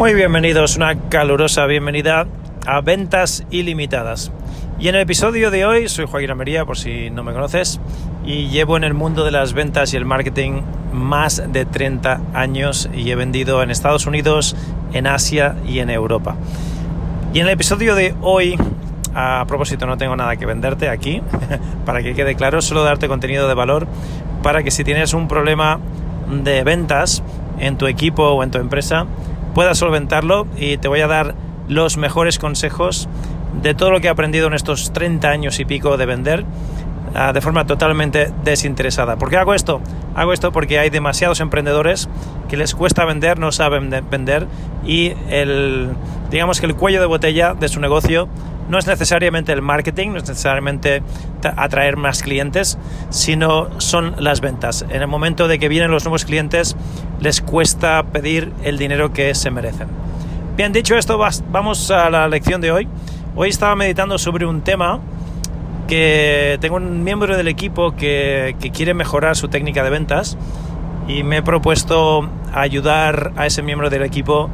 [0.00, 2.26] Muy bienvenidos, una calurosa bienvenida
[2.66, 4.32] a Ventas Ilimitadas.
[4.78, 7.82] Y en el episodio de hoy soy Joaquín Amería, por si no me conoces,
[8.24, 10.62] y llevo en el mundo de las ventas y el marketing
[10.94, 14.56] más de 30 años y he vendido en Estados Unidos,
[14.94, 16.34] en Asia y en Europa.
[17.34, 18.56] Y en el episodio de hoy,
[19.14, 21.20] a propósito, no tengo nada que venderte aquí,
[21.84, 23.86] para que quede claro, solo darte contenido de valor
[24.42, 25.78] para que si tienes un problema
[26.42, 27.22] de ventas
[27.58, 29.06] en tu equipo o en tu empresa,
[29.60, 31.34] puedas solventarlo y te voy a dar
[31.68, 33.10] los mejores consejos
[33.62, 36.46] de todo lo que he aprendido en estos 30 años y pico de vender
[37.14, 39.16] ah, de forma totalmente desinteresada.
[39.16, 39.82] ¿Por qué hago esto?
[40.14, 42.08] Hago esto porque hay demasiados emprendedores
[42.48, 44.46] que les cuesta vender, no saben vender
[44.84, 45.90] y el,
[46.30, 48.28] digamos que el cuello de botella de su negocio
[48.68, 51.02] no es necesariamente el marketing, no es necesariamente
[51.42, 52.78] atraer más clientes,
[53.10, 54.84] sino son las ventas.
[54.90, 56.76] En el momento de que vienen los nuevos clientes,
[57.20, 59.88] les cuesta pedir el dinero que se merecen.
[60.56, 61.18] Bien, dicho esto,
[61.50, 62.86] vamos a la lección de hoy.
[63.34, 65.00] Hoy estaba meditando sobre un tema
[65.90, 70.38] que tengo un miembro del equipo que, que quiere mejorar su técnica de ventas
[71.08, 74.50] y me he propuesto ayudar a ese miembro del equipo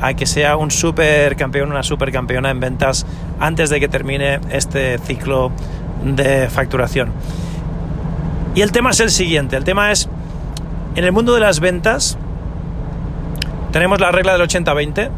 [0.00, 3.06] a que sea un super campeón, una super campeona en ventas
[3.38, 5.52] antes de que termine este ciclo
[6.02, 7.12] de facturación.
[8.56, 10.08] Y el tema es el siguiente, el tema es,
[10.96, 12.18] en el mundo de las ventas
[13.70, 15.08] tenemos la regla del 80-20,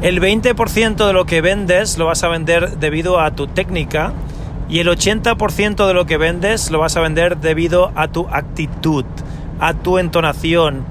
[0.00, 4.14] el 20% de lo que vendes lo vas a vender debido a tu técnica
[4.68, 9.04] y el 80% de lo que vendes lo vas a vender debido a tu actitud,
[9.60, 10.84] a tu entonación,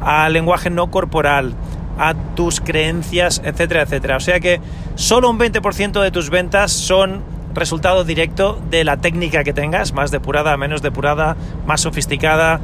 [0.00, 1.54] al lenguaje no corporal,
[1.98, 4.16] a tus creencias, etcétera, etcétera.
[4.16, 4.60] O sea que
[4.94, 7.22] solo un 20% de tus ventas son
[7.54, 12.60] resultado directo de la técnica que tengas, más depurada, menos depurada, más sofisticada,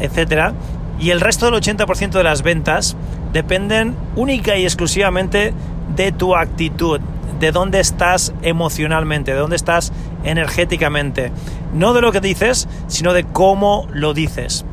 [0.00, 0.54] etcétera.
[0.98, 2.96] Y el resto del 80% de las ventas
[3.32, 5.52] dependen única y exclusivamente
[5.96, 7.00] de tu actitud,
[7.42, 9.92] de dónde estás emocionalmente, de dónde estás
[10.22, 11.32] energéticamente.
[11.74, 14.64] No de lo que dices, sino de cómo lo dices.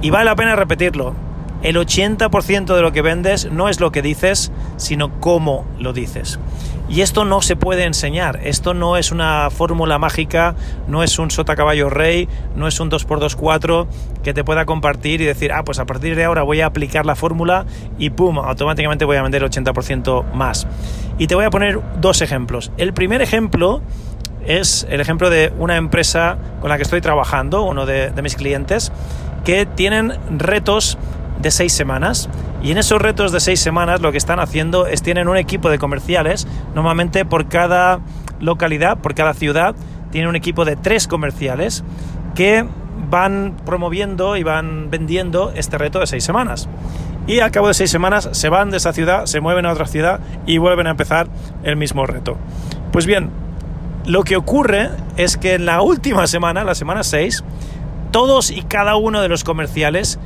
[0.00, 1.14] Y vale la pena repetirlo
[1.62, 6.38] el 80% de lo que vendes no es lo que dices, sino cómo lo dices.
[6.88, 10.56] Y esto no se puede enseñar, esto no es una fórmula mágica,
[10.88, 13.86] no es un sota caballo rey, no es un 2x2-4
[14.24, 17.06] que te pueda compartir y decir, ah, pues a partir de ahora voy a aplicar
[17.06, 17.64] la fórmula
[17.96, 20.66] y pum, automáticamente voy a vender el 80% más.
[21.16, 22.72] Y te voy a poner dos ejemplos.
[22.76, 23.82] El primer ejemplo
[24.44, 28.90] es el ejemplo de una empresa con la que estoy trabajando, uno de mis clientes,
[29.44, 30.98] que tienen retos
[31.40, 32.28] de seis semanas.
[32.62, 35.70] Y en esos retos de seis semanas lo que están haciendo es tienen un equipo
[35.70, 38.00] de comerciales, normalmente por cada
[38.40, 39.74] localidad, por cada ciudad,
[40.10, 41.84] tienen un equipo de tres comerciales
[42.34, 42.66] que
[43.08, 46.68] van promoviendo y van vendiendo este reto de seis semanas.
[47.26, 49.86] Y al cabo de seis semanas se van de esa ciudad, se mueven a otra
[49.86, 51.28] ciudad y vuelven a empezar
[51.62, 52.36] el mismo reto.
[52.92, 53.30] Pues bien,
[54.06, 57.44] lo que ocurre es que en la última semana, la semana 6,
[58.10, 60.18] todos y cada uno de los comerciales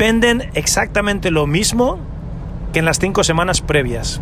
[0.00, 1.98] venden exactamente lo mismo
[2.72, 4.18] que en las cinco semanas previas.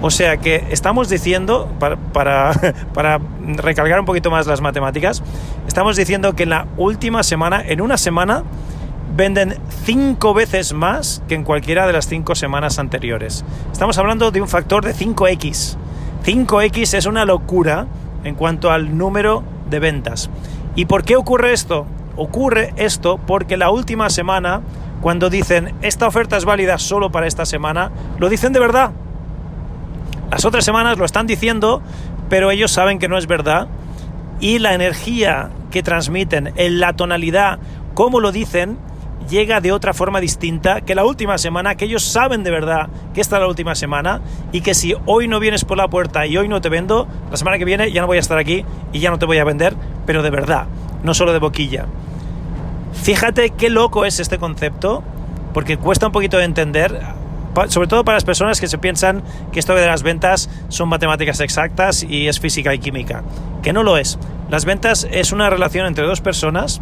[0.00, 1.96] O sea que estamos diciendo, para,
[2.94, 3.20] para,
[3.58, 5.22] recalcar un poquito más las matemáticas,
[5.68, 8.42] estamos diciendo que en la última semana, en una semana,
[9.14, 13.44] venden cinco veces más que en cualquiera de las cinco semanas anteriores.
[13.72, 15.76] Estamos hablando de un factor de 5x.
[16.24, 17.86] 5x es una locura
[18.24, 20.30] en cuanto al número de ventas.
[20.74, 21.86] ¿Y por qué ocurre esto?
[22.16, 24.62] Ocurre esto porque la última semana
[25.06, 28.90] cuando dicen esta oferta es válida solo para esta semana, lo dicen de verdad.
[30.32, 31.80] Las otras semanas lo están diciendo,
[32.28, 33.68] pero ellos saben que no es verdad
[34.40, 37.60] y la energía que transmiten, en la tonalidad,
[37.94, 38.78] como lo dicen,
[39.30, 43.20] llega de otra forma distinta que la última semana, que ellos saben de verdad que
[43.20, 46.36] esta es la última semana y que si hoy no vienes por la puerta y
[46.36, 48.98] hoy no te vendo, la semana que viene ya no voy a estar aquí y
[48.98, 50.66] ya no te voy a vender, pero de verdad,
[51.04, 51.86] no solo de boquilla.
[53.02, 55.02] Fíjate qué loco es este concepto,
[55.54, 57.00] porque cuesta un poquito de entender,
[57.68, 59.22] sobre todo para las personas que se piensan
[59.52, 63.22] que esto de las ventas son matemáticas exactas y es física y química,
[63.62, 64.18] que no lo es.
[64.50, 66.80] Las ventas es una relación entre dos personas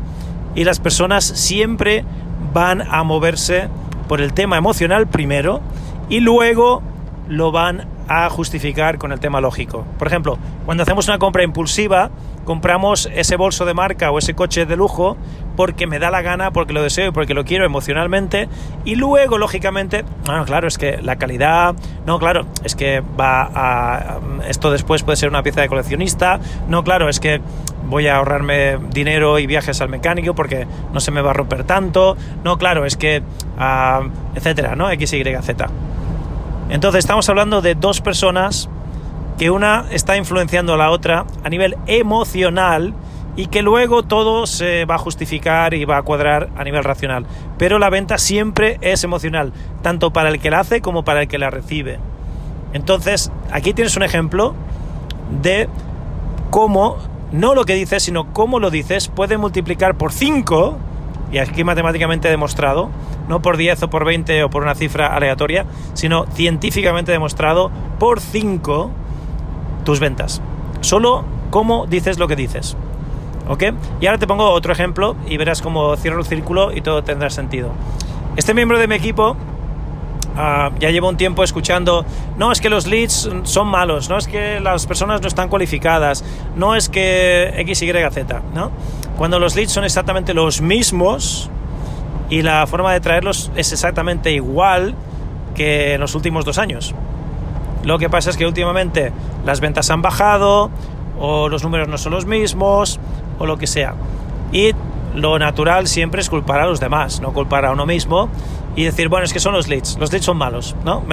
[0.54, 2.04] y las personas siempre
[2.52, 3.68] van a moverse
[4.08, 5.60] por el tema emocional primero
[6.08, 6.82] y luego
[7.28, 9.86] lo van a justificar con el tema lógico.
[9.98, 12.10] Por ejemplo, cuando hacemos una compra impulsiva,
[12.44, 15.16] compramos ese bolso de marca o ese coche de lujo
[15.56, 18.48] porque me da la gana, porque lo deseo y porque lo quiero emocionalmente.
[18.84, 21.74] Y luego, lógicamente, bueno, claro, es que la calidad,
[22.06, 24.20] no, claro, es que va a.
[24.48, 26.40] Esto después puede ser una pieza de coleccionista.
[26.68, 27.40] No, claro, es que
[27.86, 31.64] voy a ahorrarme dinero y viajes al mecánico porque no se me va a romper
[31.64, 32.16] tanto.
[32.42, 33.22] No, claro, es que.
[33.58, 34.02] Ah,
[34.34, 34.90] etcétera, ¿no?
[34.90, 35.68] X, Y, Z.
[36.70, 38.68] Entonces estamos hablando de dos personas
[39.38, 42.94] que una está influenciando a la otra a nivel emocional
[43.36, 47.26] y que luego todo se va a justificar y va a cuadrar a nivel racional.
[47.58, 49.52] Pero la venta siempre es emocional,
[49.82, 51.98] tanto para el que la hace como para el que la recibe.
[52.72, 54.54] Entonces, aquí tienes un ejemplo
[55.42, 55.68] de
[56.50, 56.98] cómo,
[57.32, 60.78] no lo que dices, sino cómo lo dices, puede multiplicar por 5
[61.32, 62.90] y aquí matemáticamente demostrado,
[63.28, 68.20] no por 10 o por 20 o por una cifra aleatoria, sino científicamente demostrado por
[68.20, 68.90] 5
[69.84, 70.42] tus ventas.
[70.80, 72.76] Solo cómo dices lo que dices.
[73.48, 73.62] ¿Ok?
[74.00, 77.30] Y ahora te pongo otro ejemplo y verás cómo cierro el círculo y todo tendrá
[77.30, 77.70] sentido.
[78.36, 79.36] Este miembro de mi equipo
[80.36, 82.04] ah, ya llevo un tiempo escuchando,
[82.38, 86.24] no es que los leads son malos, no es que las personas no están cualificadas,
[86.56, 88.72] no es que X, Y, Z, ¿no?
[89.16, 91.50] cuando los leads son exactamente los mismos
[92.30, 94.94] y la forma de traerlos es exactamente igual
[95.54, 96.94] que en los últimos dos años.
[97.84, 99.12] Lo que pasa es que últimamente
[99.44, 100.70] las ventas han bajado
[101.18, 102.98] o los números no son los mismos
[103.38, 103.94] o lo que sea.
[104.52, 104.72] Y
[105.14, 108.28] lo natural siempre es culpar a los demás, no culpar a uno mismo
[108.76, 111.04] y decir, bueno, es que son los leads, los leads son malos, ¿no?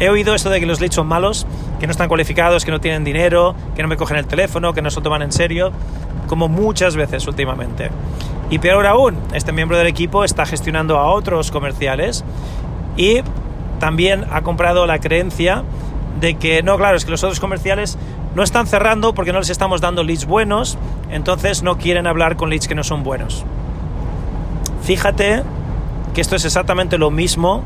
[0.00, 1.46] He oído esto de que los leads son malos,
[1.78, 4.82] que no están cualificados, que no tienen dinero, que no me cogen el teléfono, que
[4.82, 5.70] no se lo toman en serio
[6.26, 7.90] como muchas veces últimamente.
[8.50, 12.24] Y peor aún, este miembro del equipo está gestionando a otros comerciales
[12.96, 13.20] y
[13.82, 15.64] también ha comprado la creencia
[16.20, 17.98] de que, no, claro, es que los otros comerciales
[18.36, 20.78] no están cerrando porque no les estamos dando leads buenos,
[21.10, 23.44] entonces no quieren hablar con leads que no son buenos.
[24.84, 25.42] Fíjate
[26.14, 27.64] que esto es exactamente lo mismo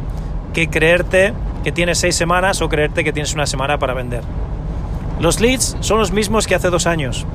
[0.55, 4.23] que creerte que tienes seis semanas o creerte que tienes una semana para vender.
[5.21, 7.27] Los leads son los mismos que hace dos años.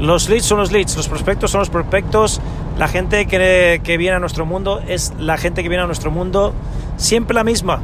[0.00, 2.40] Los leads son los leads, los prospectos son los prospectos,
[2.78, 6.54] la gente que, viene a nuestro mundo es la gente que viene a nuestro mundo
[6.96, 7.82] siempre la misma.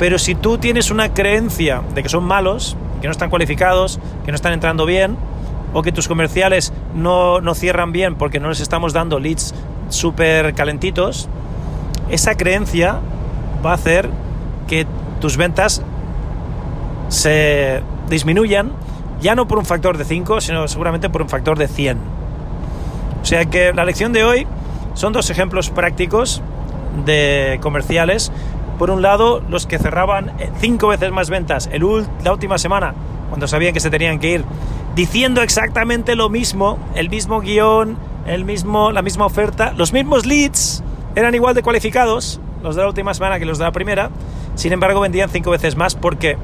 [0.00, 4.32] Pero si tú tienes una creencia de que son malos, que no están cualificados, que
[4.32, 5.18] no están entrando bien,
[5.74, 9.54] o que tus comerciales no, no cierran bien porque no les estamos dando leads
[9.90, 11.28] súper calentitos,
[12.08, 12.98] esa creencia
[13.64, 14.08] va a hacer
[14.66, 14.86] que
[15.20, 15.82] tus ventas
[17.08, 18.72] se disminuyan
[19.20, 21.98] ya no por un factor de 5, sino seguramente por un factor de 100.
[23.20, 24.46] O sea que la lección de hoy
[24.94, 26.40] son dos ejemplos prácticos
[27.04, 28.32] de comerciales.
[28.80, 31.82] Por un lado, los que cerraban cinco veces más ventas el,
[32.24, 32.94] la última semana,
[33.28, 34.44] cuando sabían que se tenían que ir,
[34.94, 40.82] diciendo exactamente lo mismo, el mismo guion, el mismo, la misma oferta, los mismos leads,
[41.14, 44.08] eran igual de cualificados, los de la última semana que los de la primera,
[44.54, 46.38] sin embargo vendían cinco veces más porque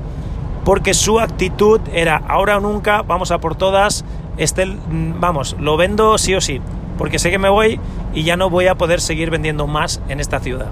[0.63, 4.05] porque su actitud era ahora o nunca, vamos a por todas,
[4.37, 6.61] este, vamos, lo vendo sí o sí,
[6.99, 7.81] porque sé que me voy
[8.13, 10.69] y ya no voy a poder seguir vendiendo más en esta ciudad.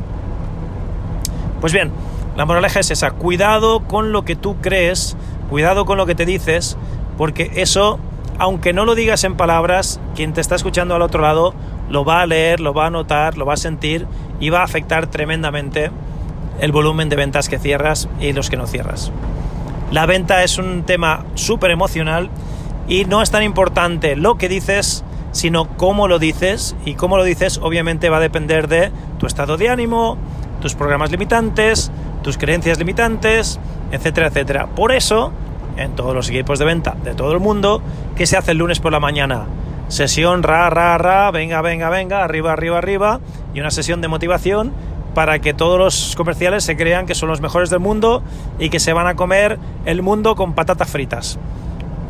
[1.64, 1.92] Pues bien,
[2.36, 5.16] la moraleja es esa, cuidado con lo que tú crees,
[5.48, 6.76] cuidado con lo que te dices,
[7.16, 7.98] porque eso,
[8.38, 11.54] aunque no lo digas en palabras, quien te está escuchando al otro lado
[11.88, 14.06] lo va a leer, lo va a notar, lo va a sentir
[14.40, 15.90] y va a afectar tremendamente
[16.60, 19.10] el volumen de ventas que cierras y los que no cierras.
[19.90, 22.28] La venta es un tema súper emocional
[22.88, 25.02] y no es tan importante lo que dices,
[25.32, 26.76] sino cómo lo dices.
[26.84, 30.18] Y cómo lo dices obviamente va a depender de tu estado de ánimo,
[30.64, 31.92] tus programas limitantes,
[32.22, 33.60] tus creencias limitantes,
[33.92, 34.66] etcétera, etcétera.
[34.68, 35.30] Por eso,
[35.76, 37.82] en todos los equipos de venta de todo el mundo,
[38.16, 39.44] ¿qué se hace el lunes por la mañana?
[39.88, 43.20] Sesión ra, ra, ra, venga, venga, venga, arriba, arriba, arriba,
[43.52, 44.72] y una sesión de motivación
[45.14, 48.22] para que todos los comerciales se crean que son los mejores del mundo
[48.58, 51.38] y que se van a comer el mundo con patatas fritas.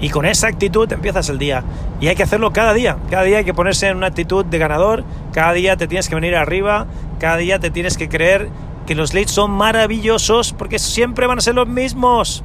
[0.00, 1.64] Y con esa actitud empiezas el día.
[2.00, 2.96] Y hay que hacerlo cada día.
[3.10, 5.04] Cada día hay que ponerse en una actitud de ganador.
[5.32, 6.86] Cada día te tienes que venir arriba.
[7.18, 8.48] Cada día te tienes que creer
[8.86, 12.44] que los leads son maravillosos porque siempre van a ser los mismos.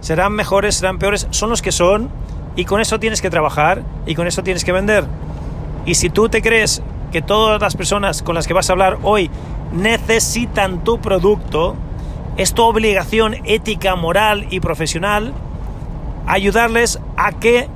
[0.00, 2.10] Serán mejores, serán peores, son los que son.
[2.56, 5.04] Y con eso tienes que trabajar y con eso tienes que vender.
[5.86, 8.98] Y si tú te crees que todas las personas con las que vas a hablar
[9.02, 9.30] hoy
[9.72, 11.76] necesitan tu producto,
[12.36, 15.32] es tu obligación ética, moral y profesional
[16.28, 17.68] ayudarles a que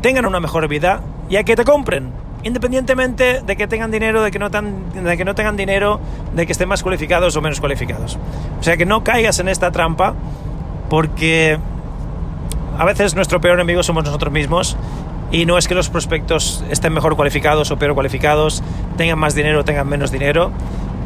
[0.00, 2.22] tengan una mejor vida y a que te compren.
[2.44, 6.00] independientemente de que tengan dinero, de que, no de que no tengan dinero,
[6.34, 8.18] de que estén más cualificados o menos cualificados.
[8.58, 10.14] O sea que no caigas en esta trampa
[10.90, 11.56] porque
[12.76, 14.76] a veces nuestro peor enemigo somos nosotros mismos
[15.30, 18.60] y no es que los prospectos estén mejor cualificados o peor cualificados,
[18.96, 20.50] tengan más dinero o tengan menos dinero,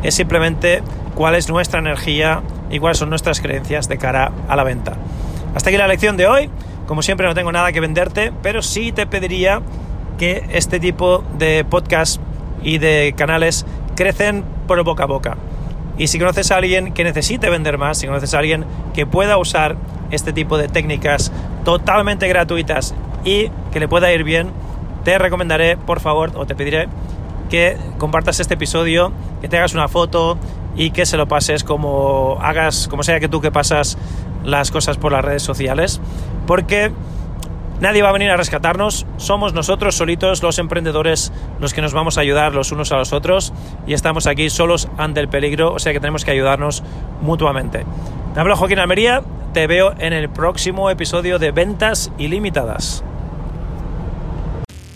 [0.03, 0.83] es simplemente
[1.15, 2.41] cuál es nuestra energía
[2.71, 4.95] y cuáles son nuestras creencias de cara a la venta.
[5.57, 6.51] Hasta aquí la lección de hoy.
[6.87, 9.63] Como siempre no tengo nada que venderte, pero sí te pediría
[10.19, 12.21] que este tipo de podcast
[12.63, 13.65] y de canales
[13.97, 15.39] crecen por boca a boca.
[15.97, 19.39] Y si conoces a alguien que necesite vender más, si conoces a alguien que pueda
[19.39, 19.77] usar
[20.11, 21.33] este tipo de técnicas
[21.65, 22.95] totalmente gratuitas
[23.25, 24.51] y que le pueda ir bien,
[25.05, 26.87] te recomendaré, por favor, o te pediré
[27.49, 29.11] que compartas este episodio,
[29.41, 30.37] que te hagas una foto
[30.77, 33.97] y que se lo pases como hagas, como sea que tú que pasas
[34.47, 36.01] las cosas por las redes sociales,
[36.47, 36.93] porque
[37.81, 42.17] Nadie va a venir a rescatarnos, somos nosotros solitos los emprendedores los que nos vamos
[42.17, 43.53] a ayudar los unos a los otros
[43.87, 46.83] y estamos aquí solos ante el peligro, o sea que tenemos que ayudarnos
[47.21, 47.85] mutuamente.
[48.33, 49.23] Te hablo Joaquín Almería,
[49.53, 53.05] te veo en el próximo episodio de Ventas Ilimitadas.